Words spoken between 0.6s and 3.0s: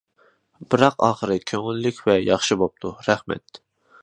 بىراق ئاخىرى كۆڭۈللۈك ۋە ياخشى بوپتۇ،